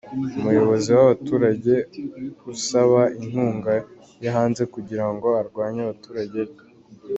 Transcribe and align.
Umuyobozi 0.41 0.89
w’abaturage 0.97 1.73
usaba 2.53 3.01
inkunga 3.19 3.73
yo 4.23 4.29
hanze 4.35 4.61
kugira 4.73 5.05
ngo 5.13 5.27
arwanye 5.41 5.79
abaturage 5.83 6.39
be. 6.47 6.55